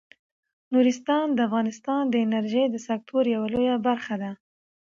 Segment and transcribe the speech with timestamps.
[0.73, 4.31] نورستان د افغانستان د انرژۍ د سکتور یوه لویه برخه ده.